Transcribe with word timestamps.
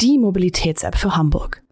die 0.00 0.18
Mobilitäts-App 0.18 0.96
für 0.96 1.16
Hamburg. 1.16 1.62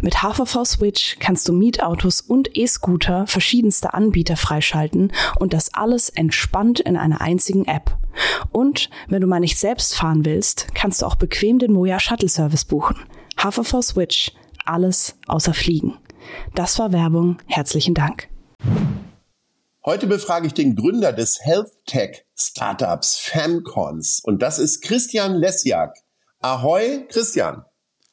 Mit 0.00 0.22
HVV 0.22 0.64
Switch 0.64 1.16
kannst 1.20 1.48
du 1.48 1.52
Mietautos 1.52 2.20
und 2.20 2.54
E-Scooter 2.54 3.26
verschiedenster 3.26 3.94
Anbieter 3.94 4.36
freischalten 4.36 5.12
und 5.38 5.54
das 5.54 5.72
alles 5.72 6.10
entspannt 6.10 6.80
in 6.80 6.96
einer 6.96 7.20
einzigen 7.20 7.64
App. 7.66 7.96
Und 8.50 8.90
wenn 9.08 9.22
du 9.22 9.26
mal 9.26 9.40
nicht 9.40 9.58
selbst 9.58 9.94
fahren 9.94 10.24
willst, 10.24 10.74
kannst 10.74 11.00
du 11.00 11.06
auch 11.06 11.14
bequem 11.14 11.58
den 11.58 11.72
Moja 11.72 11.98
Shuttle 11.98 12.28
Service 12.28 12.64
buchen. 12.64 12.96
HVV 13.38 13.82
Switch, 13.82 14.32
alles 14.64 15.14
außer 15.28 15.54
Fliegen. 15.54 15.96
Das 16.54 16.78
war 16.78 16.92
Werbung. 16.92 17.38
Herzlichen 17.46 17.94
Dank. 17.94 18.28
Heute 19.84 20.08
befrage 20.08 20.48
ich 20.48 20.54
den 20.54 20.74
Gründer 20.74 21.12
des 21.12 21.38
Health 21.40 21.70
Tech 21.86 22.24
Startups 22.34 23.16
Famcons 23.16 24.20
und 24.24 24.42
das 24.42 24.58
ist 24.58 24.82
Christian 24.82 25.36
Lesjak. 25.36 25.94
Ahoi, 26.40 27.06
Christian. 27.08 27.64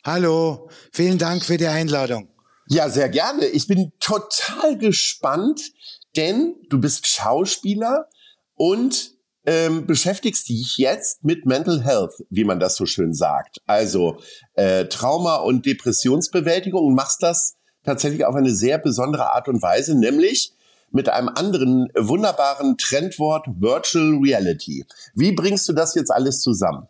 Hallo, 0.06 0.68
vielen 0.92 1.18
Dank 1.18 1.46
für 1.46 1.56
die 1.56 1.68
Einladung. 1.68 2.28
Ja, 2.68 2.90
sehr 2.90 3.08
gerne. 3.08 3.46
Ich 3.46 3.68
bin 3.68 3.94
total 4.02 4.78
gespannt, 4.78 5.72
denn 6.18 6.56
du 6.70 6.78
bist 6.82 7.08
Schauspieler 7.08 8.10
und 8.56 9.12
ähm, 9.46 9.86
beschäftigst 9.88 10.50
dich 10.50 10.76
jetzt 10.76 11.24
mit 11.24 11.46
Mental 11.46 11.82
Health, 11.86 12.16
wie 12.30 12.44
man 12.44 12.60
das 12.60 12.76
so 12.76 12.86
schön 12.86 13.14
sagt. 13.14 13.62
Also 13.66 14.18
äh, 14.56 14.88
Trauma- 14.88 15.38
und 15.38 15.66
Depressionsbewältigung 15.66 16.86
und 16.86 16.96
machst 16.96 17.24
das 17.24 17.56
tatsächlich 17.86 18.26
auf 18.26 18.36
eine 18.36 18.54
sehr 18.54 18.80
besondere 18.80 19.32
Art 19.32 19.48
und 19.48 19.62
Weise, 19.62 19.98
nämlich 19.98 20.52
mit 20.92 21.08
einem 21.08 21.30
anderen 21.30 21.88
wunderbaren 21.98 22.78
Trendwort 22.78 23.48
Virtual 23.56 24.20
Reality. 24.22 24.86
Wie 25.16 25.32
bringst 25.32 25.70
du 25.70 25.72
das 25.72 25.96
jetzt 25.96 26.12
alles 26.12 26.42
zusammen? 26.42 26.90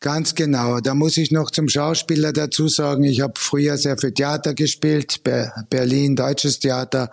Ganz 0.00 0.34
genau. 0.34 0.80
Da 0.80 0.94
muss 0.94 1.16
ich 1.16 1.30
noch 1.30 1.50
zum 1.50 1.68
Schauspieler 1.68 2.32
dazu 2.32 2.68
sagen, 2.68 3.04
ich 3.04 3.22
habe 3.22 3.34
früher 3.36 3.78
sehr 3.78 3.96
viel 3.96 4.12
Theater 4.12 4.54
gespielt, 4.54 5.22
Berlin, 5.70 6.16
deutsches 6.16 6.58
Theater 6.58 7.10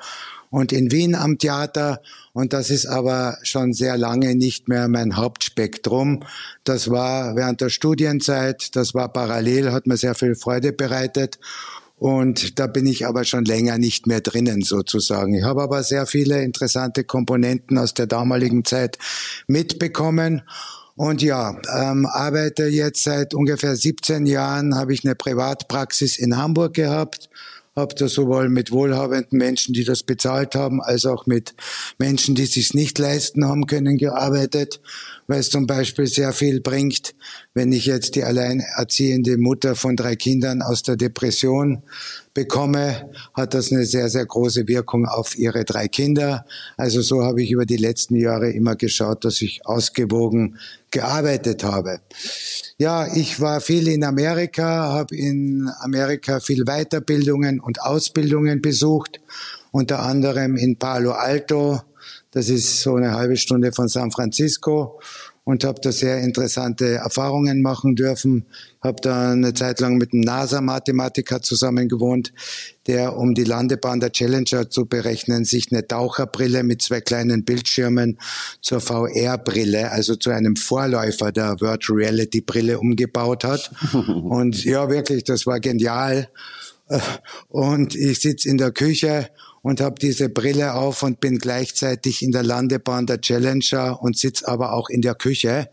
und 0.50 0.72
in 0.72 0.92
Wien 0.92 1.16
am 1.16 1.38
Theater. 1.38 2.02
Und 2.34 2.52
das 2.52 2.70
ist 2.70 2.86
aber 2.86 3.38
schon 3.42 3.74
sehr 3.74 3.98
lange 3.98 4.36
nicht 4.36 4.68
mehr 4.68 4.88
mein 4.88 5.16
Hauptspektrum. 5.16 6.24
Das 6.64 6.90
war 6.92 7.36
während 7.36 7.62
der 7.62 7.70
Studienzeit, 7.70 8.76
das 8.76 8.94
war 8.94 9.12
parallel, 9.12 9.72
hat 9.72 9.88
mir 9.88 9.98
sehr 9.98 10.14
viel 10.14 10.36
Freude 10.36 10.74
bereitet. 10.74 11.40
Und 11.98 12.60
da 12.60 12.68
bin 12.68 12.86
ich 12.86 13.08
aber 13.08 13.24
schon 13.24 13.46
länger 13.46 13.78
nicht 13.78 14.08
mehr 14.08 14.20
drinnen 14.20 14.62
sozusagen. 14.62 15.34
Ich 15.36 15.44
habe 15.44 15.64
aber 15.64 15.84
sehr 15.84 16.06
viele 16.06 16.44
interessante 16.44 17.04
Komponenten 17.06 17.78
aus 17.78 17.94
der 17.94 18.08
damaligen 18.08 18.66
Zeit 18.66 18.98
mitbekommen. 19.48 20.42
Und 20.96 21.24
ja, 21.24 21.58
ähm, 21.76 22.06
arbeite 22.06 22.66
jetzt 22.66 23.04
seit 23.04 23.34
ungefähr 23.34 23.76
17 23.76 24.28
Jahren, 24.28 24.76
habe 24.76 24.94
ich 24.94 25.04
eine 25.04 25.16
Privatpraxis 25.16 26.18
in 26.18 26.38
Hamburg 26.38 26.76
gehabt. 26.76 27.30
Habe 27.76 27.96
da 27.96 28.08
sowohl 28.08 28.50
mit 28.50 28.72
wohlhabenden 28.72 29.40
Menschen, 29.40 29.74
die 29.74 29.84
das 29.84 30.04
bezahlt 30.04 30.54
haben, 30.54 30.80
als 30.80 31.08
auch 31.08 31.26
mit 31.26 31.56
Menschen, 31.98 32.36
die 32.36 32.46
sich 32.46 32.76
nicht 32.76 33.00
leisten 33.00 33.46
haben 33.46 33.66
können, 33.66 33.98
gearbeitet, 33.98 34.80
weil 35.26 35.40
es 35.40 35.50
zum 35.50 35.66
Beispiel 35.66 36.06
sehr 36.06 36.34
viel 36.34 36.62
bringt, 36.62 37.16
wenn 37.56 37.72
ich 37.72 37.88
jetzt 37.88 38.14
die 38.14 38.24
alleinerziehende 38.24 39.40
Mutter 39.40 39.76
von 39.76 39.96
drei 39.96 40.16
Kindern 40.16 40.62
aus 40.62 40.84
der 40.84 40.98
Depression 40.98 41.82
bekomme, 42.34 43.10
hat 43.34 43.54
das 43.54 43.72
eine 43.72 43.86
sehr, 43.86 44.10
sehr 44.10 44.26
große 44.26 44.68
Wirkung 44.68 45.06
auf 45.06 45.38
ihre 45.38 45.66
drei 45.66 45.88
Kinder. 45.88 46.46
Also 46.78 47.02
so 47.02 47.24
habe 47.24 47.44
ich 47.44 47.52
über 47.52 47.66
die 47.66 47.78
letzten 47.78 48.16
Jahre 48.16 48.52
immer 48.52 48.76
geschaut, 48.76 49.24
dass 49.26 49.42
ich 49.42 49.66
ausgewogen 49.66 50.58
gearbeitet 50.92 51.64
habe. 51.64 52.00
Ja, 52.78 53.08
ich 53.16 53.40
war 53.40 53.62
viel 53.62 53.88
in 53.88 54.04
Amerika, 54.04 54.64
habe 54.94 55.16
in 55.16 55.70
Amerika 55.80 56.40
viel 56.40 56.66
Weiterbildungen 56.66 57.60
und 57.60 57.82
Ausbildungen 57.82 58.62
besucht, 58.62 59.20
unter 59.72 60.00
anderem 60.04 60.56
in 60.56 60.78
Palo 60.78 61.12
Alto, 61.12 61.82
das 62.34 62.50
ist 62.50 62.82
so 62.82 62.96
eine 62.96 63.14
halbe 63.14 63.38
Stunde 63.38 63.72
von 63.72 63.88
San 63.88 64.10
Francisco 64.10 65.00
und 65.46 65.66
habe 65.66 65.82
da 65.82 65.92
sehr 65.92 66.20
interessante 66.20 66.86
Erfahrungen 66.96 67.62
machen 67.62 67.96
dürfen. 67.96 68.46
Habe 68.82 69.02
da 69.02 69.32
eine 69.32 69.54
Zeit 69.54 69.82
lang 69.82 69.98
mit 69.98 70.14
einem 70.14 70.22
NASA-Mathematiker 70.22 71.42
zusammen 71.42 71.90
gewohnt, 71.90 72.34
der, 72.88 73.18
um 73.18 73.34
die 73.34 73.44
Landebahn 73.44 74.00
der 74.00 74.12
Challenger 74.12 74.70
zu 74.70 74.86
berechnen, 74.86 75.44
sich 75.44 75.72
eine 75.72 75.86
Taucherbrille 75.86 76.64
mit 76.64 76.82
zwei 76.82 77.02
kleinen 77.02 77.44
Bildschirmen 77.44 78.18
zur 78.62 78.80
VR-Brille, 78.80 79.92
also 79.92 80.16
zu 80.16 80.30
einem 80.30 80.56
Vorläufer 80.56 81.32
der 81.32 81.60
Virtual 81.60 82.00
Reality-Brille 82.00 82.80
umgebaut 82.80 83.44
hat. 83.44 83.72
Und 83.94 84.64
ja, 84.64 84.90
wirklich, 84.90 85.26
das 85.26 85.46
war 85.46 85.60
genial. 85.60 86.30
Und 87.50 87.96
ich 87.96 88.20
sitze 88.20 88.48
in 88.48 88.58
der 88.58 88.72
Küche 88.72 89.30
und 89.64 89.82
habe 89.82 89.96
diese 90.00 90.30
Brille 90.30 90.76
auf 90.76 91.02
und 91.02 91.20
bin 91.20 91.40
gleichzeitig 91.40 92.22
in 92.22 92.32
der 92.32 92.44
Landebahn 92.44 93.08
der 93.08 93.22
Challenger 93.22 94.00
und 94.04 94.18
sitz 94.18 94.44
aber 94.44 94.74
auch 94.74 94.90
in 94.90 95.02
der 95.02 95.16
Küche. 95.16 95.70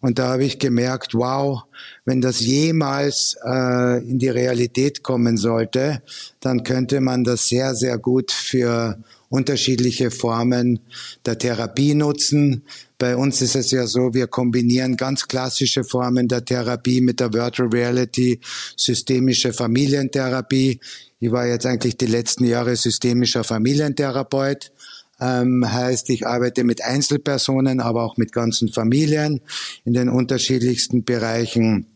Und 0.00 0.18
da 0.20 0.28
habe 0.28 0.44
ich 0.44 0.60
gemerkt, 0.60 1.14
wow, 1.14 1.64
wenn 2.04 2.20
das 2.20 2.40
jemals 2.40 3.36
äh, 3.44 3.98
in 3.98 4.18
die 4.20 4.28
Realität 4.28 5.02
kommen 5.02 5.36
sollte, 5.36 6.02
dann 6.40 6.62
könnte 6.62 7.00
man 7.00 7.24
das 7.24 7.48
sehr, 7.48 7.74
sehr 7.74 7.98
gut 7.98 8.30
für 8.30 8.96
unterschiedliche 9.28 10.10
Formen 10.10 10.80
der 11.24 11.38
Therapie 11.38 11.94
nutzen. 11.94 12.62
Bei 12.98 13.16
uns 13.16 13.42
ist 13.42 13.56
es 13.56 13.70
ja 13.70 13.86
so, 13.86 14.14
wir 14.14 14.26
kombinieren 14.26 14.96
ganz 14.96 15.28
klassische 15.28 15.84
Formen 15.84 16.28
der 16.28 16.44
Therapie 16.44 17.00
mit 17.00 17.20
der 17.20 17.32
Virtual 17.32 17.68
Reality, 17.68 18.40
systemische 18.76 19.52
Familientherapie. 19.52 20.80
Ich 21.18 21.30
war 21.30 21.46
jetzt 21.46 21.66
eigentlich 21.66 21.96
die 21.96 22.06
letzten 22.06 22.44
Jahre 22.44 22.76
systemischer 22.76 23.44
Familientherapeut. 23.44 24.72
Ähm, 25.18 25.64
heißt, 25.66 26.10
ich 26.10 26.26
arbeite 26.26 26.62
mit 26.62 26.84
Einzelpersonen, 26.84 27.80
aber 27.80 28.04
auch 28.04 28.18
mit 28.18 28.32
ganzen 28.32 28.68
Familien 28.68 29.40
in 29.84 29.94
den 29.94 30.10
unterschiedlichsten 30.10 31.04
Bereichen 31.04 31.86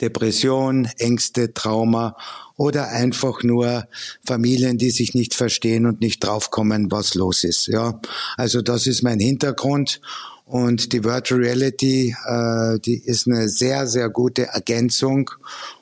Depression, 0.00 0.88
Ängste, 0.98 1.54
Trauma 1.54 2.16
oder 2.56 2.88
einfach 2.88 3.42
nur 3.42 3.86
Familien, 4.24 4.78
die 4.78 4.90
sich 4.90 5.14
nicht 5.14 5.34
verstehen 5.34 5.86
und 5.86 6.00
nicht 6.00 6.20
draufkommen, 6.20 6.90
was 6.90 7.14
los 7.14 7.44
ist. 7.44 7.66
Ja, 7.68 8.00
also 8.36 8.62
das 8.62 8.86
ist 8.86 9.02
mein 9.02 9.20
Hintergrund 9.20 10.00
und 10.48 10.94
die 10.94 11.04
Virtual 11.04 11.40
Reality, 11.40 12.16
äh, 12.26 12.78
die 12.80 12.96
ist 12.96 13.26
eine 13.26 13.50
sehr, 13.50 13.86
sehr 13.86 14.08
gute 14.08 14.46
Ergänzung 14.46 15.30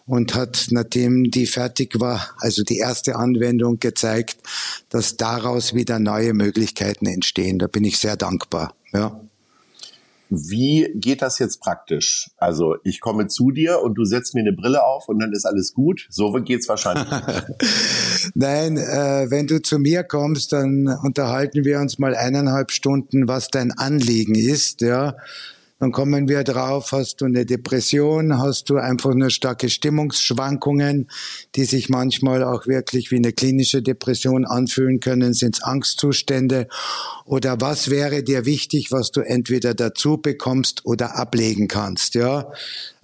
und 0.06 0.34
hat, 0.34 0.66
nachdem 0.70 1.30
die 1.30 1.46
fertig 1.46 2.00
war, 2.00 2.34
also 2.38 2.64
die 2.64 2.78
erste 2.78 3.14
Anwendung 3.14 3.78
gezeigt, 3.78 4.38
dass 4.88 5.16
daraus 5.16 5.74
wieder 5.74 6.00
neue 6.00 6.34
Möglichkeiten 6.34 7.06
entstehen. 7.06 7.60
Da 7.60 7.68
bin 7.68 7.84
ich 7.84 7.98
sehr 7.98 8.16
dankbar. 8.16 8.74
Ja. 8.92 9.20
Wie 10.28 10.90
geht 10.94 11.22
das 11.22 11.38
jetzt 11.38 11.60
praktisch? 11.60 12.30
Also 12.36 12.76
ich 12.82 13.00
komme 13.00 13.28
zu 13.28 13.50
dir 13.50 13.80
und 13.82 13.94
du 13.94 14.04
setzt 14.04 14.34
mir 14.34 14.40
eine 14.40 14.52
Brille 14.52 14.84
auf 14.84 15.08
und 15.08 15.20
dann 15.20 15.32
ist 15.32 15.44
alles 15.44 15.72
gut. 15.72 16.06
So 16.10 16.32
geht's 16.32 16.68
wahrscheinlich. 16.68 17.08
Nein, 18.34 18.76
äh, 18.76 19.30
wenn 19.30 19.46
du 19.46 19.62
zu 19.62 19.78
mir 19.78 20.02
kommst, 20.02 20.52
dann 20.52 20.88
unterhalten 21.02 21.64
wir 21.64 21.80
uns 21.80 21.98
mal 21.98 22.14
eineinhalb 22.14 22.72
Stunden, 22.72 23.28
was 23.28 23.48
dein 23.48 23.72
Anliegen 23.72 24.34
ist. 24.34 24.80
Ja, 24.80 25.16
dann 25.78 25.92
kommen 25.92 26.26
wir 26.26 26.42
drauf, 26.42 26.92
hast 26.92 27.20
du 27.20 27.26
eine 27.26 27.44
Depression, 27.44 28.38
hast 28.38 28.70
du 28.70 28.76
einfach 28.76 29.12
nur 29.12 29.28
starke 29.28 29.68
Stimmungsschwankungen, 29.68 31.08
die 31.54 31.66
sich 31.66 31.90
manchmal 31.90 32.42
auch 32.44 32.66
wirklich 32.66 33.10
wie 33.10 33.16
eine 33.16 33.32
klinische 33.32 33.82
Depression 33.82 34.46
anfühlen 34.46 35.00
können, 35.00 35.34
sind 35.34 35.56
es 35.56 35.62
Angstzustände 35.62 36.68
oder 37.26 37.60
was 37.60 37.90
wäre 37.90 38.22
dir 38.22 38.46
wichtig, 38.46 38.90
was 38.90 39.10
du 39.10 39.20
entweder 39.20 39.74
dazu 39.74 40.16
bekommst 40.16 40.86
oder 40.86 41.16
ablegen 41.16 41.68
kannst, 41.68 42.14
ja? 42.14 42.50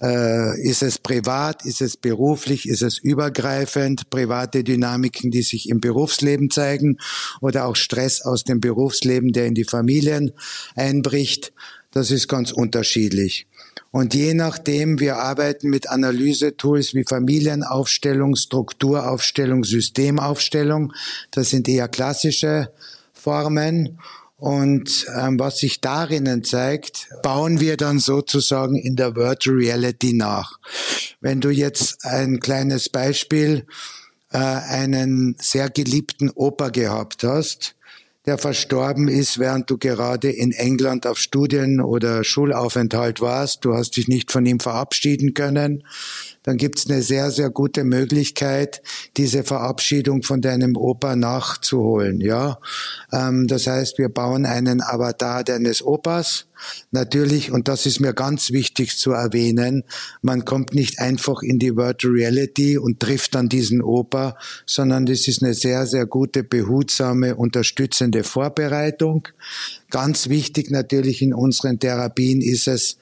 Äh, 0.01 0.61
ist 0.63 0.83
es 0.83 0.99
privat, 0.99 1.67
ist 1.67 1.83
es 1.83 1.97
beruflich, 1.97 2.69
ist 2.69 2.83
es 2.83 2.99
übergreifend, 2.99 4.09
private 4.11 4.65
Dynamiken, 4.65 5.31
die 5.31 5.43
sich 5.43 5.69
im 5.69 5.81
Berufsleben 5.81 6.51
zeigen 6.51 6.99
oder 7.41 7.67
auch 7.67 7.77
Stress 7.77 8.23
aus 8.23 8.45
dem 8.45 8.61
Berufsleben, 8.61 9.33
der 9.33 9.47
in 9.47 9.55
die 9.55 9.65
Familien 9.65 10.33
einbricht. 10.75 11.53
Das 11.93 12.11
ist 12.11 12.27
ganz 12.27 12.51
unterschiedlich. 12.53 13.47
Und 13.91 14.15
je 14.15 14.33
nachdem, 14.33 14.99
wir 14.99 15.19
arbeiten 15.19 15.69
mit 15.69 15.91
Analysetools 15.91 16.95
wie 16.95 17.05
Familienaufstellung, 17.05 18.35
Strukturaufstellung, 18.35 19.65
Systemaufstellung. 19.65 20.93
Das 21.31 21.51
sind 21.51 21.69
eher 21.69 21.89
klassische 21.89 22.73
Formen. 23.13 23.99
Und 24.39 25.07
ähm, 25.15 25.39
was 25.39 25.59
sich 25.59 25.81
darinnen 25.81 26.43
zeigt, 26.43 27.09
bauen 27.23 27.61
wir 27.61 27.77
dann 27.77 28.01
sozusagen 28.01 28.77
in 28.77 28.97
der 28.97 29.15
Virtual 29.15 29.57
Reality 29.57 30.15
nach. 30.15 30.59
Wenn 31.21 31.41
du 31.41 31.51
jetzt 31.51 32.05
ein 32.05 32.41
kleines 32.41 32.89
Beispiel, 32.89 33.67
äh, 34.33 34.39
einen 34.39 35.37
sehr 35.39 35.71
geliebten 35.71 36.31
Opa 36.31 36.71
gehabt 36.71 37.23
hast, 37.23 37.77
der 38.27 38.39
verstorben 38.39 39.09
ist, 39.09 39.39
während 39.39 39.69
du 39.69 39.79
gerade 39.79 40.31
in 40.31 40.53
England 40.53 41.07
auf 41.07 41.19
Studien- 41.19 41.81
oder 41.81 42.23
Schulaufenthalt 42.23 43.21
warst. 43.21 43.65
Du 43.65 43.75
hast 43.75 43.97
dich 43.97 44.09
nicht 44.09 44.31
von 44.31 44.47
ihm 44.47 44.61
verabschieden 44.61 45.35
können 45.35 45.85
dann 46.43 46.57
gibt's 46.57 46.89
eine 46.89 47.03
sehr, 47.03 47.31
sehr 47.31 47.51
gute 47.51 47.85
Möglichkeit, 47.85 48.83
diese 49.17 49.45
Verabschiedung 49.45 50.23
von 50.23 50.41
deinem 50.41 50.77
Opa 50.77 51.17
nachzuholen. 51.17 52.21
Ja, 52.21 52.59
ähm, 53.13 53.47
das 53.47 53.67
heißt, 53.67 53.99
wir 53.99 54.09
bauen 54.09 54.47
einen 54.47 54.83
Avatar 54.83 55.45
deines 55.45 55.83
Opas. 55.83 56.47
Natürlich, 56.93 57.51
und 57.51 57.67
das 57.67 57.87
ist 57.87 58.01
mir 58.01 58.13
ganz 58.13 58.53
wichtig 58.53 58.97
zu 58.97 59.13
erwähnen, 59.13 59.83
man 60.21 60.45
kommt 60.45 60.75
nicht 60.75 61.01
einfach 61.01 61.43
in 61.43 61.59
die 61.59 61.77
Virtual 61.77 62.15
Reality 62.15 62.79
und 62.79 63.01
trifft 63.01 63.35
dann 63.35 63.49
diesen 63.49 63.83
Opa, 63.83 64.37
sondern 64.65 65.07
das 65.07 65.27
ist 65.27 65.43
eine 65.43 65.55
sehr, 65.55 65.87
sehr 65.87 66.07
gute, 66.07 66.45
behutsame, 66.45 67.35
unterstützende 67.35 68.23
Vorbereitung. 68.23 69.27
Ganz 69.91 70.29
wichtig 70.29 70.71
natürlich 70.71 71.21
in 71.21 71.35
unseren 71.35 71.81
Therapien 71.81 72.41
ist 72.41 72.69
es, 72.69 72.97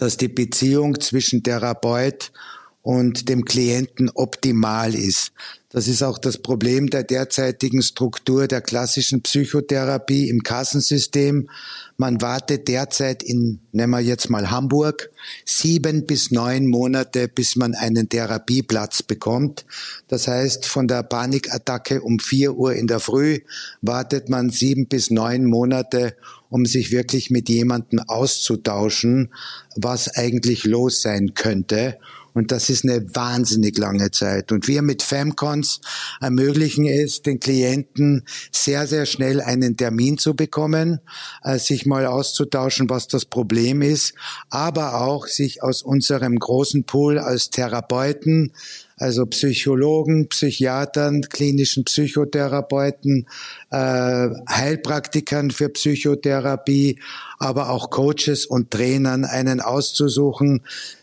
dass 0.00 0.16
die 0.16 0.28
Beziehung 0.28 0.98
zwischen 0.98 1.42
Therapeut 1.42 2.32
und 2.82 3.28
dem 3.28 3.44
Klienten 3.44 4.10
optimal 4.10 4.94
ist. 4.94 5.32
Das 5.72 5.86
ist 5.86 6.02
auch 6.02 6.18
das 6.18 6.38
Problem 6.38 6.90
der 6.90 7.04
derzeitigen 7.04 7.80
Struktur 7.80 8.48
der 8.48 8.60
klassischen 8.60 9.22
Psychotherapie 9.22 10.28
im 10.28 10.42
Kassensystem. 10.42 11.48
Man 11.96 12.20
wartet 12.20 12.66
derzeit 12.66 13.22
in, 13.22 13.60
nehmen 13.70 13.92
wir 13.92 14.00
jetzt 14.00 14.30
mal 14.30 14.50
Hamburg, 14.50 15.10
sieben 15.44 16.06
bis 16.06 16.32
neun 16.32 16.66
Monate, 16.66 17.28
bis 17.28 17.54
man 17.54 17.76
einen 17.76 18.08
Therapieplatz 18.08 19.04
bekommt. 19.04 19.64
Das 20.08 20.26
heißt, 20.26 20.66
von 20.66 20.88
der 20.88 21.04
Panikattacke 21.04 22.02
um 22.02 22.18
vier 22.18 22.56
Uhr 22.56 22.74
in 22.74 22.88
der 22.88 22.98
Früh 22.98 23.38
wartet 23.80 24.28
man 24.28 24.50
sieben 24.50 24.88
bis 24.88 25.10
neun 25.10 25.44
Monate, 25.44 26.16
um 26.48 26.66
sich 26.66 26.90
wirklich 26.90 27.30
mit 27.30 27.48
jemandem 27.48 28.00
auszutauschen, 28.00 29.32
was 29.76 30.08
eigentlich 30.08 30.64
los 30.64 31.00
sein 31.00 31.34
könnte. 31.34 31.96
Und 32.34 32.52
das 32.52 32.70
ist 32.70 32.84
eine 32.84 33.04
wahnsinnig 33.14 33.76
lange 33.78 34.10
Zeit. 34.10 34.52
Und 34.52 34.68
wir 34.68 34.82
mit 34.82 35.02
Femcons 35.02 35.80
ermöglichen 36.20 36.86
es 36.86 37.22
den 37.22 37.40
Klienten 37.40 38.24
sehr, 38.52 38.86
sehr 38.86 39.06
schnell 39.06 39.40
einen 39.40 39.76
Termin 39.76 40.18
zu 40.18 40.34
bekommen, 40.34 41.00
äh, 41.42 41.58
sich 41.58 41.86
mal 41.86 42.06
auszutauschen, 42.06 42.90
was 42.90 43.08
das 43.08 43.24
Problem 43.24 43.82
ist, 43.82 44.14
aber 44.48 45.00
auch 45.00 45.26
sich 45.26 45.62
aus 45.62 45.82
unserem 45.82 46.38
großen 46.38 46.84
Pool 46.84 47.18
als 47.18 47.50
Therapeuten 47.50 48.52
also 49.00 49.24
Psychologen, 49.24 50.28
Psychiatern, 50.28 51.22
klinischen 51.22 51.84
Psychotherapeuten, 51.84 53.26
äh, 53.70 54.28
Heilpraktikern 54.48 55.50
für 55.50 55.70
Psychotherapie, 55.70 57.00
aber 57.38 57.70
auch 57.70 57.88
Coaches 57.88 58.44
und 58.44 58.70
Trainern 58.70 59.24
einen 59.24 59.60
auszusuchen, 59.60 60.62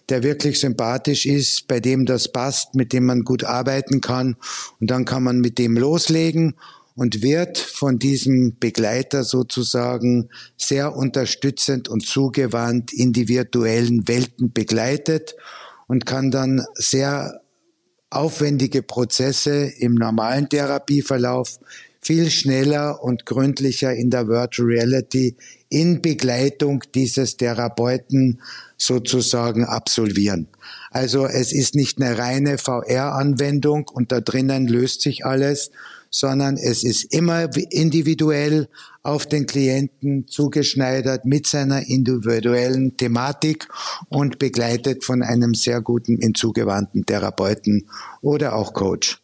der 0.10 0.22
wirklich 0.22 0.60
sympathisch 0.60 1.26
ist, 1.26 1.68
bei 1.68 1.80
dem 1.80 2.06
das 2.06 2.32
passt, 2.32 2.76
mit 2.76 2.94
dem 2.94 3.06
man 3.06 3.24
gut 3.24 3.44
arbeiten 3.44 4.00
kann. 4.00 4.36
Und 4.80 4.92
dann 4.92 5.04
kann 5.06 5.24
man 5.24 5.40
mit 5.40 5.58
dem 5.58 5.76
loslegen 5.76 6.54
und 6.94 7.24
wird 7.24 7.58
von 7.58 7.98
diesem 7.98 8.58
Begleiter 8.60 9.24
sozusagen 9.24 10.30
sehr 10.56 10.96
unterstützend 10.96 11.90
und 11.90 12.06
zugewandt 12.06 12.94
in 12.94 13.12
die 13.12 13.28
virtuellen 13.28 14.08
Welten 14.08 14.54
begleitet 14.54 15.36
und 15.88 16.06
kann 16.06 16.30
dann 16.30 16.64
sehr 16.76 17.42
aufwendige 18.10 18.84
Prozesse 18.84 19.72
im 19.80 19.96
normalen 19.96 20.50
Therapieverlauf 20.50 21.60
viel 22.02 22.30
schneller 22.30 23.04
und 23.04 23.26
gründlicher 23.26 23.94
in 23.94 24.10
der 24.10 24.28
Virtual 24.28 24.70
Reality 24.70 25.36
in 25.70 26.02
Begleitung 26.02 26.84
dieses 26.96 27.36
Therapeuten 27.36 28.40
sozusagen 28.78 29.66
absolvieren. 29.66 30.48
Also 30.92 31.26
es 31.26 31.52
ist 31.52 31.76
nicht 31.76 32.02
eine 32.02 32.18
reine 32.18 32.58
VR-Anwendung 32.58 33.90
und 33.90 34.12
da 34.12 34.22
drinnen 34.22 34.68
löst 34.68 35.02
sich 35.02 35.26
alles, 35.26 35.72
sondern 36.10 36.58
es 36.58 36.84
ist 36.84 37.14
immer 37.14 37.50
individuell 37.72 38.68
auf 39.04 39.26
den 39.26 39.46
Klienten 39.46 40.28
zugeschneidert 40.28 41.26
mit 41.26 41.48
seiner 41.48 41.88
individuellen 41.88 42.98
Thematik 42.98 43.68
und 44.10 44.40
begleitet 44.40 45.04
von 45.04 45.24
einem 45.24 45.54
sehr 45.54 45.82
guten, 45.82 46.18
hinzugewandten 46.18 47.06
Therapeuten 47.06 47.88
oder 48.22 48.56
auch 48.56 48.74
Coach. 48.74 49.22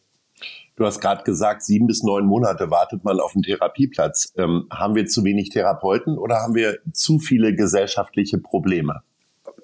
Du 0.76 0.86
hast 0.86 1.02
gerade 1.02 1.24
gesagt, 1.24 1.64
sieben 1.64 1.86
bis 1.86 2.02
neun 2.02 2.26
Monate 2.26 2.72
wartet 2.72 3.04
man 3.04 3.20
auf 3.20 3.36
einen 3.36 3.44
Therapieplatz. 3.44 4.34
Ähm, 4.38 4.68
haben 4.72 4.96
wir 4.96 5.06
zu 5.06 5.24
wenig 5.24 5.50
Therapeuten 5.50 6.18
oder 6.18 6.38
haben 6.38 6.56
wir 6.56 6.80
zu 6.94 7.20
viele 7.20 7.56
gesellschaftliche 7.56 8.40
Probleme? 8.40 9.04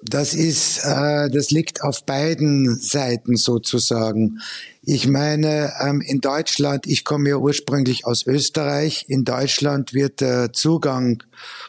Das 0.02 0.32
ist, 0.32 0.78
äh, 0.84 1.28
das 1.28 1.50
liegt 1.50 1.82
auf 1.82 2.04
beiden 2.06 2.76
Seiten 2.76 3.36
sozusagen. 3.36 4.40
Ich 4.82 5.06
meine, 5.06 5.74
ähm, 5.80 6.00
in 6.00 6.22
Deutschland, 6.22 6.86
ich 6.86 7.04
komme 7.04 7.28
ja 7.28 7.36
ursprünglich 7.36 8.06
aus 8.06 8.26
Österreich, 8.26 9.04
in 9.08 9.24
Deutschland 9.24 9.92
wird 9.92 10.22
der 10.22 10.54
Zugang, 10.54 11.22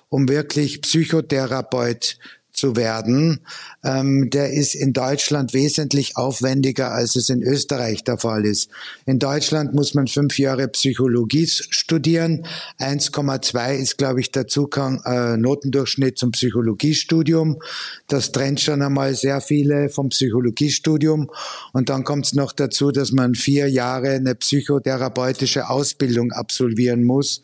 um 0.07 0.29
wirklich 0.29 0.81
Psychotherapeut 0.81 2.17
zu 2.53 2.75
werden, 2.75 3.39
ähm, 3.83 4.29
der 4.29 4.53
ist 4.53 4.75
in 4.75 4.93
Deutschland 4.93 5.53
wesentlich 5.53 6.17
aufwendiger, 6.17 6.91
als 6.91 7.15
es 7.15 7.29
in 7.29 7.41
Österreich 7.41 8.03
der 8.03 8.17
Fall 8.17 8.45
ist. 8.45 8.69
In 9.05 9.19
Deutschland 9.19 9.73
muss 9.73 9.93
man 9.93 10.07
fünf 10.07 10.37
Jahre 10.37 10.67
Psychologie 10.67 11.47
studieren. 11.47 12.45
1,2 12.79 13.75
ist, 13.75 13.97
glaube 13.97 14.19
ich, 14.19 14.31
der 14.31 14.47
Zugang 14.47 15.01
äh, 15.05 15.37
Notendurchschnitt 15.37 16.17
zum 16.17 16.31
Psychologiestudium. 16.31 17.59
Das 18.07 18.31
trennt 18.31 18.59
schon 18.59 18.81
einmal 18.81 19.15
sehr 19.15 19.41
viele 19.41 19.89
vom 19.89 20.09
Psychologiestudium. 20.09 21.29
Und 21.73 21.89
dann 21.89 22.03
kommt 22.03 22.25
es 22.27 22.33
noch 22.33 22.51
dazu, 22.51 22.91
dass 22.91 23.11
man 23.11 23.33
vier 23.35 23.69
Jahre 23.69 24.11
eine 24.11 24.35
psychotherapeutische 24.35 25.69
Ausbildung 25.69 26.31
absolvieren 26.31 27.03
muss. 27.03 27.43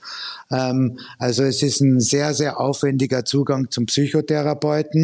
Ähm, 0.52 1.00
also 1.18 1.44
es 1.44 1.64
ist 1.64 1.82
ein 1.82 2.00
sehr, 2.00 2.34
sehr 2.34 2.60
aufwendiger 2.60 3.26
Zugang 3.26 3.70
zum 3.72 3.86
Psychotherapeuten. 3.86 4.97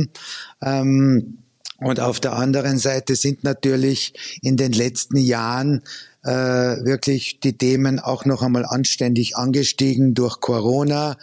Ähm, 0.62 1.38
und 1.80 2.00
auf 2.00 2.20
der 2.20 2.34
anderen 2.34 2.78
Seite 2.78 3.16
sind 3.16 3.44
natürlich 3.44 4.40
in 4.42 4.56
den 4.56 4.72
letzten 4.72 5.18
Jahren 5.18 5.82
äh, 6.24 6.30
wirklich 6.30 7.40
die 7.42 7.58
Themen 7.58 8.00
auch 8.00 8.26
noch 8.26 8.42
einmal 8.42 8.66
anständig 8.66 9.36
angestiegen 9.36 10.14
durch 10.14 10.40
Corona, 10.40 11.18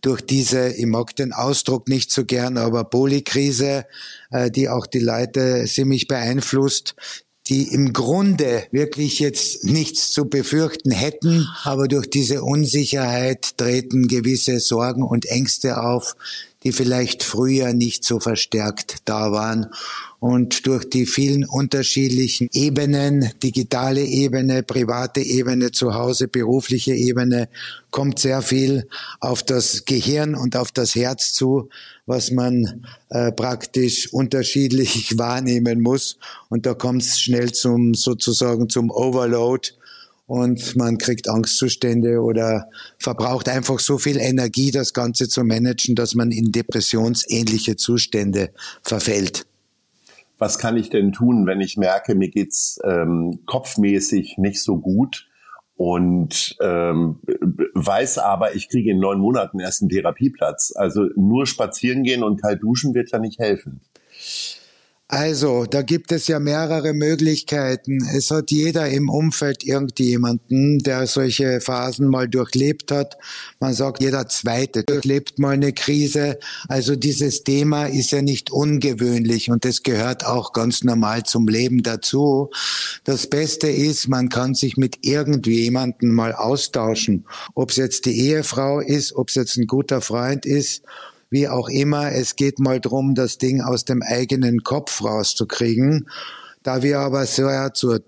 durch 0.00 0.22
diese, 0.22 0.68
ich 0.70 0.86
mag 0.86 1.14
den 1.16 1.32
Ausdruck 1.32 1.88
nicht 1.88 2.10
so 2.10 2.24
gern, 2.24 2.56
aber 2.56 2.84
Polykrise, 2.84 3.84
äh, 4.30 4.50
die 4.50 4.68
auch 4.68 4.86
die 4.86 5.00
Leute 5.00 5.64
ziemlich 5.66 6.08
beeinflusst, 6.08 6.94
die 7.48 7.72
im 7.72 7.92
Grunde 7.92 8.64
wirklich 8.72 9.20
jetzt 9.20 9.64
nichts 9.64 10.10
zu 10.10 10.24
befürchten 10.24 10.90
hätten, 10.90 11.46
aber 11.62 11.86
durch 11.86 12.08
diese 12.08 12.42
Unsicherheit 12.42 13.56
treten 13.58 14.08
gewisse 14.08 14.58
Sorgen 14.58 15.02
und 15.02 15.26
Ängste 15.26 15.80
auf, 15.80 16.16
die 16.66 16.72
vielleicht 16.72 17.22
früher 17.22 17.72
nicht 17.72 18.02
so 18.02 18.18
verstärkt 18.18 18.96
da 19.04 19.30
waren. 19.30 19.66
Und 20.18 20.66
durch 20.66 20.90
die 20.90 21.06
vielen 21.06 21.44
unterschiedlichen 21.44 22.48
Ebenen, 22.52 23.30
digitale 23.40 24.02
Ebene, 24.02 24.64
private 24.64 25.20
Ebene, 25.20 25.70
zu 25.70 25.94
Hause, 25.94 26.26
berufliche 26.26 26.92
Ebene, 26.92 27.48
kommt 27.92 28.18
sehr 28.18 28.42
viel 28.42 28.88
auf 29.20 29.44
das 29.44 29.84
Gehirn 29.84 30.34
und 30.34 30.56
auf 30.56 30.72
das 30.72 30.96
Herz 30.96 31.32
zu, 31.32 31.68
was 32.04 32.32
man 32.32 32.84
äh, 33.10 33.30
praktisch 33.30 34.12
unterschiedlich 34.12 35.16
wahrnehmen 35.18 35.80
muss. 35.80 36.18
Und 36.48 36.66
da 36.66 36.74
kommt 36.74 37.02
es 37.02 37.20
schnell 37.20 37.52
zum 37.52 37.94
sozusagen 37.94 38.68
zum 38.68 38.90
Overload 38.90 39.68
und 40.26 40.76
man 40.76 40.98
kriegt 40.98 41.28
Angstzustände 41.28 42.20
oder 42.20 42.68
verbraucht 42.98 43.48
einfach 43.48 43.78
so 43.78 43.98
viel 43.98 44.18
Energie, 44.18 44.70
das 44.70 44.92
Ganze 44.92 45.28
zu 45.28 45.44
managen, 45.44 45.94
dass 45.94 46.14
man 46.14 46.30
in 46.30 46.52
depressionsähnliche 46.52 47.76
Zustände 47.76 48.50
verfällt. 48.82 49.46
Was 50.38 50.58
kann 50.58 50.76
ich 50.76 50.90
denn 50.90 51.12
tun, 51.12 51.46
wenn 51.46 51.60
ich 51.60 51.76
merke, 51.76 52.14
mir 52.14 52.28
geht's 52.28 52.78
ähm, 52.84 53.40
kopfmäßig 53.46 54.36
nicht 54.36 54.62
so 54.62 54.76
gut 54.76 55.26
und 55.76 56.56
ähm, 56.60 57.20
weiß 57.74 58.18
aber, 58.18 58.54
ich 58.54 58.68
kriege 58.68 58.90
in 58.90 58.98
neun 58.98 59.18
Monaten 59.18 59.60
erst 59.60 59.82
einen 59.82 59.90
Therapieplatz. 59.90 60.72
Also 60.74 61.06
nur 61.16 61.46
spazieren 61.46 62.02
gehen 62.02 62.22
und 62.22 62.40
kalt 62.40 62.62
duschen 62.62 62.94
wird 62.94 63.10
ja 63.12 63.18
nicht 63.18 63.38
helfen. 63.38 63.80
Also, 65.08 65.66
da 65.66 65.82
gibt 65.82 66.10
es 66.10 66.26
ja 66.26 66.40
mehrere 66.40 66.92
Möglichkeiten. 66.92 68.04
Es 68.16 68.32
hat 68.32 68.50
jeder 68.50 68.88
im 68.88 69.08
Umfeld 69.08 69.62
irgendjemanden, 69.62 70.80
der 70.80 71.06
solche 71.06 71.60
Phasen 71.60 72.08
mal 72.08 72.28
durchlebt 72.28 72.90
hat. 72.90 73.16
Man 73.60 73.72
sagt, 73.72 74.02
jeder 74.02 74.26
Zweite 74.26 74.82
durchlebt 74.82 75.38
mal 75.38 75.54
eine 75.54 75.72
Krise. 75.72 76.40
Also 76.66 76.96
dieses 76.96 77.44
Thema 77.44 77.86
ist 77.86 78.10
ja 78.10 78.20
nicht 78.20 78.50
ungewöhnlich 78.50 79.48
und 79.48 79.64
es 79.64 79.84
gehört 79.84 80.26
auch 80.26 80.52
ganz 80.52 80.82
normal 80.82 81.22
zum 81.22 81.46
Leben 81.46 81.84
dazu. 81.84 82.50
Das 83.04 83.28
Beste 83.28 83.68
ist, 83.68 84.08
man 84.08 84.28
kann 84.28 84.56
sich 84.56 84.76
mit 84.76 85.06
irgendjemanden 85.06 86.10
mal 86.10 86.34
austauschen. 86.34 87.26
Ob 87.54 87.70
es 87.70 87.76
jetzt 87.76 88.06
die 88.06 88.18
Ehefrau 88.22 88.80
ist, 88.80 89.14
ob 89.14 89.28
es 89.28 89.36
jetzt 89.36 89.56
ein 89.56 89.68
guter 89.68 90.00
Freund 90.00 90.44
ist 90.46 90.82
wie 91.30 91.48
auch 91.48 91.68
immer. 91.68 92.12
Es 92.12 92.36
geht 92.36 92.58
mal 92.58 92.80
drum, 92.80 93.14
das 93.14 93.38
Ding 93.38 93.60
aus 93.60 93.84
dem 93.84 94.02
eigenen 94.02 94.62
Kopf 94.62 95.02
rauszukriegen. 95.02 96.08
Da 96.62 96.82
wir 96.82 97.00
aber 97.00 97.26
sehr 97.26 97.72
zur 97.74 98.02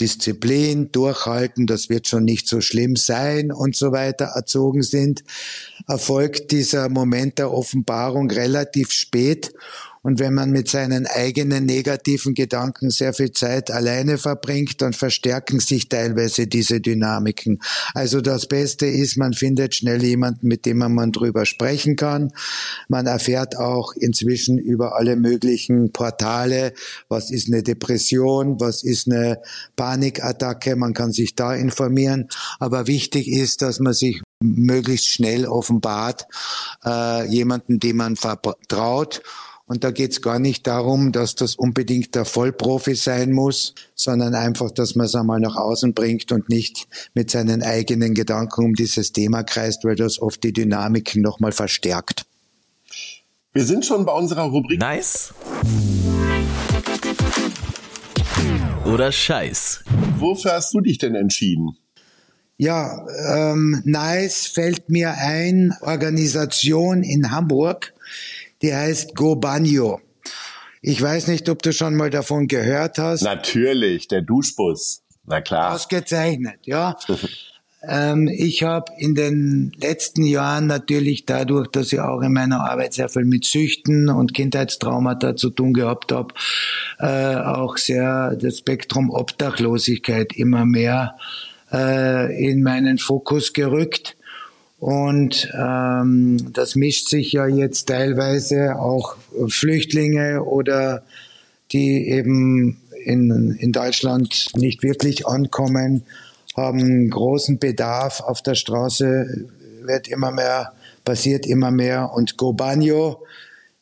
Disziplin, 0.00 0.90
durchhalten, 0.90 1.66
das 1.66 1.88
wird 1.88 2.08
schon 2.08 2.24
nicht 2.24 2.48
so 2.48 2.60
schlimm 2.60 2.96
sein 2.96 3.52
und 3.52 3.76
so 3.76 3.92
weiter 3.92 4.26
erzogen 4.34 4.82
sind, 4.82 5.22
erfolgt 5.86 6.50
dieser 6.50 6.88
Moment 6.88 7.38
der 7.38 7.52
Offenbarung 7.52 8.30
relativ 8.30 8.90
spät 8.90 9.52
und 10.04 10.20
wenn 10.20 10.34
man 10.34 10.50
mit 10.50 10.68
seinen 10.68 11.06
eigenen 11.06 11.64
negativen 11.64 12.34
Gedanken 12.34 12.90
sehr 12.90 13.14
viel 13.14 13.32
Zeit 13.32 13.70
alleine 13.70 14.18
verbringt, 14.18 14.82
dann 14.82 14.92
verstärken 14.92 15.60
sich 15.60 15.88
teilweise 15.88 16.46
diese 16.46 16.82
Dynamiken. 16.82 17.60
Also 17.94 18.20
das 18.20 18.46
Beste 18.46 18.84
ist, 18.84 19.16
man 19.16 19.32
findet 19.32 19.74
schnell 19.74 20.04
jemanden, 20.04 20.46
mit 20.46 20.66
dem 20.66 20.76
man 20.76 21.10
drüber 21.10 21.46
sprechen 21.46 21.96
kann. 21.96 22.32
Man 22.86 23.06
erfährt 23.06 23.56
auch 23.56 23.94
inzwischen 23.94 24.58
über 24.58 24.94
alle 24.94 25.16
möglichen 25.16 25.90
Portale, 25.90 26.74
was 27.08 27.30
ist 27.30 27.48
eine 27.48 27.62
Depression, 27.62 28.60
was 28.60 28.84
ist 28.84 29.10
eine 29.10 29.40
Panikattacke, 29.74 30.76
man 30.76 30.92
kann 30.92 31.12
sich 31.12 31.34
da 31.34 31.54
informieren. 31.54 32.28
Aber 32.58 32.86
wichtig 32.86 33.26
ist, 33.26 33.62
dass 33.62 33.80
man 33.80 33.94
sich 33.94 34.20
möglichst 34.42 35.08
schnell 35.08 35.46
offenbart, 35.46 36.26
äh, 36.84 37.26
jemanden, 37.26 37.80
dem 37.80 37.96
man 37.96 38.16
vertraut 38.16 39.22
und 39.66 39.82
da 39.82 39.90
geht 39.90 40.12
es 40.12 40.20
gar 40.20 40.38
nicht 40.38 40.66
darum, 40.66 41.10
dass 41.10 41.34
das 41.34 41.56
unbedingt 41.56 42.14
der 42.14 42.26
Vollprofi 42.26 42.94
sein 42.94 43.32
muss, 43.32 43.74
sondern 43.94 44.34
einfach, 44.34 44.70
dass 44.70 44.94
man 44.94 45.06
es 45.06 45.14
einmal 45.14 45.40
nach 45.40 45.56
außen 45.56 45.94
bringt 45.94 46.32
und 46.32 46.50
nicht 46.50 46.86
mit 47.14 47.30
seinen 47.30 47.62
eigenen 47.62 48.14
Gedanken 48.14 48.64
um 48.64 48.74
dieses 48.74 49.12
Thema 49.12 49.42
kreist, 49.42 49.84
weil 49.84 49.96
das 49.96 50.20
oft 50.20 50.44
die 50.44 50.52
Dynamiken 50.52 51.22
nochmal 51.22 51.52
verstärkt. 51.52 52.26
Wir 53.54 53.64
sind 53.64 53.86
schon 53.86 54.04
bei 54.04 54.12
unserer 54.12 54.42
Rubrik. 54.42 54.80
Nice. 54.80 55.32
Oder 58.84 59.12
Scheiß. 59.12 59.84
Wofür 60.18 60.52
hast 60.52 60.74
du 60.74 60.80
dich 60.80 60.98
denn 60.98 61.14
entschieden? 61.14 61.76
Ja, 62.56 63.04
ähm, 63.28 63.80
nice 63.84 64.46
fällt 64.46 64.88
mir 64.88 65.14
ein, 65.14 65.74
Organisation 65.80 67.02
in 67.02 67.30
Hamburg, 67.30 67.94
die 68.64 68.74
heißt 68.74 69.14
Go 69.14 69.36
Banjo. 69.36 70.00
Ich 70.80 71.00
weiß 71.00 71.28
nicht, 71.28 71.50
ob 71.50 71.62
du 71.62 71.70
schon 71.74 71.96
mal 71.96 72.08
davon 72.08 72.48
gehört 72.48 72.96
hast. 72.96 73.20
Natürlich, 73.20 74.08
der 74.08 74.22
Duschbus. 74.22 75.02
Na 75.26 75.42
klar. 75.42 75.74
Ausgezeichnet, 75.74 76.60
ja. 76.62 76.96
ähm, 77.86 78.26
ich 78.26 78.62
habe 78.62 78.90
in 78.96 79.14
den 79.14 79.70
letzten 79.76 80.24
Jahren 80.24 80.66
natürlich 80.66 81.26
dadurch, 81.26 81.68
dass 81.68 81.92
ich 81.92 82.00
auch 82.00 82.22
in 82.22 82.32
meiner 82.32 82.60
Arbeit 82.60 82.94
sehr 82.94 83.10
viel 83.10 83.26
mit 83.26 83.44
Süchten 83.44 84.08
und 84.08 84.32
Kindheitstraumata 84.32 85.36
zu 85.36 85.50
tun 85.50 85.74
gehabt 85.74 86.10
habe, 86.10 86.32
äh, 86.98 87.36
auch 87.36 87.76
sehr 87.76 88.34
das 88.34 88.60
Spektrum 88.60 89.10
Obdachlosigkeit 89.10 90.32
immer 90.34 90.64
mehr 90.64 91.18
äh, 91.70 92.50
in 92.50 92.62
meinen 92.62 92.96
Fokus 92.96 93.52
gerückt. 93.52 94.16
Und 94.78 95.50
ähm, 95.54 96.52
das 96.52 96.74
mischt 96.74 97.08
sich 97.08 97.32
ja 97.32 97.46
jetzt 97.46 97.88
teilweise 97.88 98.76
auch 98.76 99.16
Flüchtlinge 99.48 100.42
oder 100.42 101.02
die 101.72 102.08
eben 102.08 102.80
in, 103.04 103.56
in 103.58 103.72
Deutschland 103.72 104.50
nicht 104.56 104.82
wirklich 104.82 105.26
ankommen, 105.26 106.04
haben 106.56 107.10
großen 107.10 107.58
Bedarf 107.58 108.20
auf 108.20 108.42
der 108.42 108.54
Straße, 108.54 109.46
wird 109.82 110.08
immer 110.08 110.30
mehr, 110.30 110.72
passiert 111.04 111.46
immer 111.46 111.70
mehr. 111.70 112.12
Und 112.12 112.36
Gobanio, 112.36 113.22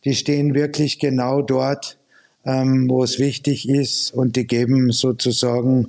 die 0.04 0.14
stehen 0.14 0.54
wirklich 0.54 0.98
genau 0.98 1.42
dort, 1.42 1.98
ähm, 2.44 2.88
wo 2.88 3.04
es 3.04 3.18
wichtig 3.18 3.68
ist 3.68 4.12
und 4.12 4.36
die 4.36 4.46
geben 4.46 4.90
sozusagen 4.90 5.88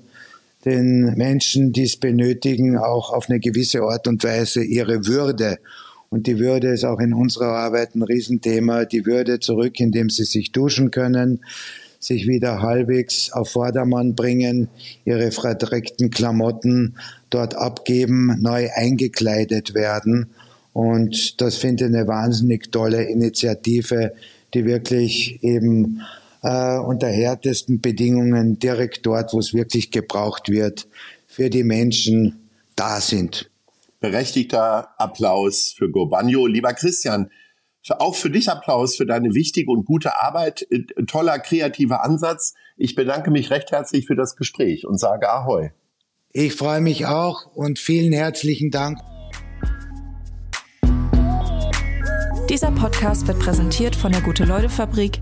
den 0.66 1.14
Menschen, 1.16 1.72
die 1.74 1.84
es 1.84 1.98
benötigen, 1.98 2.78
auch 2.78 3.12
auf 3.12 3.30
eine 3.30 3.40
gewisse 3.40 3.82
Art 3.82 4.08
und 4.08 4.24
Weise 4.24 4.64
ihre 4.64 5.06
Würde. 5.06 5.60
Und 6.10 6.28
die 6.28 6.40
Würde 6.40 6.70
ist 6.70 6.86
auch 6.86 7.00
in 7.00 7.14
unserer 7.14 7.48
Arbeit 7.48 7.96
ein 7.96 8.04
Riesenthema. 8.04 8.86
Die 8.86 9.06
Würde 9.06 9.40
zurück, 9.40 9.80
indem 9.80 10.10
sie 10.10 10.26
sich 10.26 10.52
duschen 10.52 10.92
können, 10.92 11.40
sich 12.00 12.28
wieder 12.28 12.62
halbwegs 12.62 13.32
auf 13.32 13.50
Vordermann 13.50 14.14
bringen, 14.14 14.68
ihre 15.06 15.32
verdreckten 15.32 16.12
Klamotten 16.12 16.96
dort 17.30 17.56
abgeben, 17.56 18.38
neu 18.42 18.70
eingekleidet 18.76 19.74
werden. 19.74 20.28
Und 20.74 21.42
das 21.42 21.58
finde 21.58 21.86
ich 21.86 21.96
eine 21.96 22.08
wahnsinnig 22.08 22.72
tolle 22.72 23.04
Initiative, 23.04 24.14
die 24.54 24.66
wirklich 24.66 25.44
eben 25.44 26.02
äh, 26.44 26.78
unter 26.78 27.08
härtesten 27.08 27.82
Bedingungen 27.82 28.60
direkt 28.60 29.06
dort, 29.06 29.34
wo 29.34 29.40
es 29.40 29.54
wirklich 29.54 29.92
gebraucht 29.92 30.50
wird, 30.50 30.88
für 31.26 31.50
die 31.50 31.64
Menschen 31.64 32.50
da 32.76 33.02
sind. 33.02 33.50
Berechtigter 34.00 34.90
Applaus 35.00 35.74
für 35.76 35.90
Gobanjo. 35.90 36.46
Lieber 36.46 36.74
Christian, 36.74 37.32
auch 37.90 38.16
für 38.16 38.30
dich 38.30 38.50
Applaus 38.50 38.96
für 38.96 39.06
deine 39.06 39.34
wichtige 39.34 39.72
und 39.72 39.86
gute 39.86 40.22
Arbeit. 40.22 40.68
Äh, 40.70 40.84
toller 41.08 41.40
kreativer 41.40 42.04
Ansatz. 42.04 42.54
Ich 42.78 42.96
bedanke 42.96 43.32
mich 43.32 43.50
recht 43.50 43.72
herzlich 43.72 44.06
für 44.06 44.16
das 44.16 44.36
Gespräch 44.36 44.86
und 44.86 45.00
sage 45.00 45.30
Ahoi. 45.30 45.72
Ich 46.34 46.56
freue 46.56 46.82
mich 46.82 47.06
auch 47.06 47.46
und 47.56 47.80
vielen 47.80 48.12
herzlichen 48.12 48.72
Dank. 48.72 49.00
Dieser 52.50 52.72
Podcast 52.72 53.28
wird 53.28 53.40
präsentiert 53.40 53.96
von 53.96 54.12
der 54.12 54.22
Gute-Leute-Fabrik 54.22 55.22